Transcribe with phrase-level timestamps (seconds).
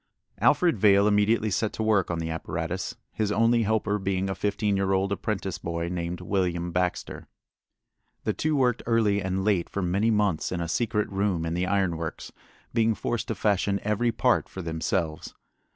[0.39, 4.75] Alfred Vail immediately set to work on the apparatus, his only helper being a fifteen
[4.75, 7.27] year old apprentice boy named William Baxter.
[8.23, 11.67] The two worked early and late for many months in a secret room in the
[11.67, 12.31] iron works,
[12.73, 15.35] being forced to fashion every part for themselves.